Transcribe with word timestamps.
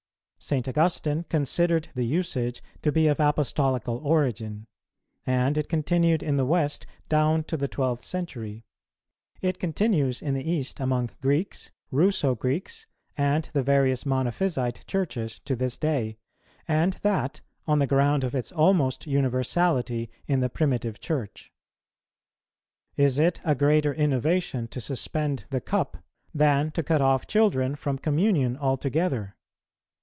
St. 0.43 0.67
Augustine 0.67 1.23
considered 1.25 1.89
the 1.93 2.03
usage 2.03 2.63
to 2.81 2.91
be 2.91 3.05
of 3.05 3.19
Apostolical 3.19 3.97
origin; 4.03 4.65
and 5.23 5.55
it 5.55 5.69
continued 5.69 6.23
in 6.23 6.35
the 6.35 6.47
West 6.47 6.87
down 7.09 7.43
to 7.43 7.55
the 7.55 7.67
twelfth 7.67 8.03
century; 8.03 8.65
it 9.41 9.59
continues 9.59 10.19
in 10.19 10.33
the 10.33 10.41
East 10.49 10.79
among 10.79 11.11
Greeks, 11.21 11.69
Russo 11.91 12.33
Greeks, 12.33 12.87
and 13.15 13.51
the 13.53 13.61
various 13.61 14.03
Monophysite 14.03 14.83
Churches 14.87 15.39
to 15.41 15.55
this 15.55 15.77
day, 15.77 16.17
and 16.67 16.93
that 17.03 17.41
on 17.67 17.77
the 17.77 17.85
ground 17.85 18.23
of 18.23 18.33
its 18.33 18.51
almost 18.51 19.05
universality 19.05 20.09
in 20.25 20.39
the 20.39 20.49
primitive 20.49 20.99
Church.[133:1] 20.99 23.05
Is 23.05 23.19
it 23.19 23.39
a 23.45 23.53
greater 23.53 23.93
innovation 23.93 24.67
to 24.69 24.81
suspend 24.81 25.45
the 25.51 25.61
Cup, 25.61 25.97
than 26.33 26.71
to 26.71 26.81
cut 26.81 26.99
off 27.01 27.27
children 27.27 27.75
from 27.75 27.99
Communion 27.99 28.57
altogether? 28.57 29.35